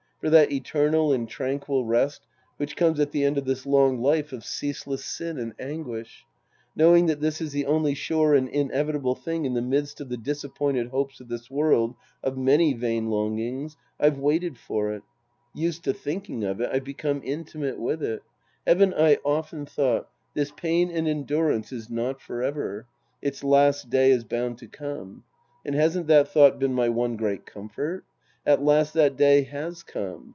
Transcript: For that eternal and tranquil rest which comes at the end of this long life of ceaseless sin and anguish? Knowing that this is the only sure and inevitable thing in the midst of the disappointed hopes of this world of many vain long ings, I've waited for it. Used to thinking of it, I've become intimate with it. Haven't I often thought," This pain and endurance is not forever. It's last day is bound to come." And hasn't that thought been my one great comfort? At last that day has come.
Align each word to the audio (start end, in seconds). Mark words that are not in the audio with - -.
For 0.21 0.29
that 0.29 0.51
eternal 0.51 1.11
and 1.11 1.27
tranquil 1.27 1.83
rest 1.83 2.27
which 2.57 2.75
comes 2.75 2.99
at 2.99 3.11
the 3.11 3.23
end 3.23 3.39
of 3.39 3.45
this 3.45 3.65
long 3.65 3.99
life 4.03 4.31
of 4.31 4.45
ceaseless 4.45 5.03
sin 5.03 5.39
and 5.39 5.55
anguish? 5.57 6.27
Knowing 6.75 7.07
that 7.07 7.21
this 7.21 7.41
is 7.41 7.53
the 7.53 7.65
only 7.65 7.95
sure 7.95 8.35
and 8.35 8.47
inevitable 8.47 9.15
thing 9.15 9.45
in 9.45 9.55
the 9.55 9.63
midst 9.63 9.99
of 9.99 10.09
the 10.09 10.17
disappointed 10.17 10.89
hopes 10.89 11.19
of 11.21 11.27
this 11.27 11.49
world 11.49 11.95
of 12.23 12.37
many 12.37 12.75
vain 12.75 13.09
long 13.09 13.39
ings, 13.39 13.77
I've 13.99 14.19
waited 14.19 14.59
for 14.59 14.91
it. 14.93 15.01
Used 15.55 15.83
to 15.85 15.91
thinking 15.93 16.43
of 16.43 16.61
it, 16.61 16.69
I've 16.71 16.83
become 16.83 17.21
intimate 17.23 17.79
with 17.79 18.03
it. 18.03 18.21
Haven't 18.67 18.93
I 18.93 19.17
often 19.25 19.65
thought," 19.65 20.07
This 20.35 20.51
pain 20.51 20.91
and 20.91 21.07
endurance 21.07 21.71
is 21.71 21.89
not 21.89 22.21
forever. 22.21 22.85
It's 23.23 23.43
last 23.43 23.89
day 23.89 24.11
is 24.11 24.23
bound 24.23 24.59
to 24.59 24.67
come." 24.67 25.23
And 25.65 25.73
hasn't 25.73 26.05
that 26.09 26.27
thought 26.27 26.59
been 26.59 26.75
my 26.75 26.89
one 26.89 27.15
great 27.15 27.47
comfort? 27.47 28.05
At 28.43 28.59
last 28.63 28.95
that 28.95 29.17
day 29.17 29.43
has 29.43 29.83
come. 29.83 30.29